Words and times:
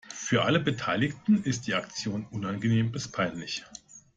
Für 0.15 0.45
alle 0.45 0.59
Beteiligten 0.59 1.43
ist 1.43 1.67
die 1.67 1.75
Aktion 1.75 2.25
unangenehm 2.31 2.91
bis 2.91 3.07
peinlich. 3.07 3.65